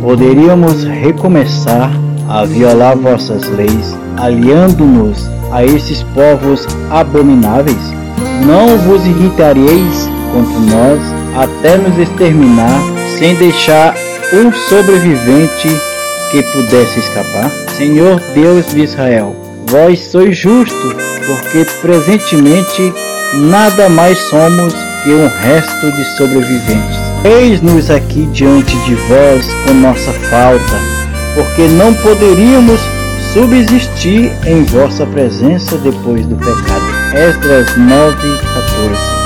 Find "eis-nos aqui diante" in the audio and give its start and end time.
27.24-28.74